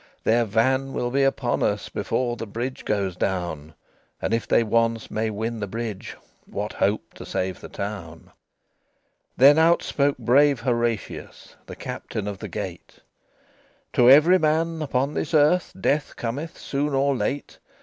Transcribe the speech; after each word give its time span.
"Their 0.23 0.45
van 0.45 0.93
will 0.93 1.11
be 1.11 1.21
upon 1.21 1.61
us 1.61 1.87
Before 1.87 2.35
the 2.35 2.47
bridge 2.47 2.85
goes 2.85 3.15
down; 3.15 3.75
And 4.19 4.33
if 4.33 4.47
they 4.47 4.63
once 4.63 5.11
may 5.11 5.29
win 5.29 5.59
the 5.59 5.67
bridge, 5.67 6.17
What 6.47 6.73
hope 6.73 7.13
to 7.13 7.23
save 7.23 7.59
the 7.61 7.69
town?" 7.69 8.17
XXVII 8.21 8.31
Then 9.37 9.57
out 9.59 9.83
spake 9.83 10.17
brave 10.17 10.61
Horatius, 10.61 11.55
The 11.67 11.75
Captain 11.75 12.27
of 12.27 12.39
the 12.39 12.47
Gate: 12.49 13.01
"To 13.93 14.09
every 14.09 14.39
man 14.39 14.81
upon 14.81 15.13
this 15.13 15.35
earth 15.35 15.71
Death 15.79 16.15
cometh 16.15 16.57
soon 16.57 16.95
or 16.95 17.15
late. 17.15 17.59